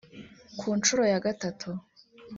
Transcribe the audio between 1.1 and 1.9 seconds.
ya gatatu